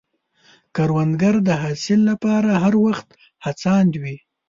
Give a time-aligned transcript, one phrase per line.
[0.75, 3.07] کروندګر د حاصل له پاره هر وخت
[3.45, 4.17] هڅاند وي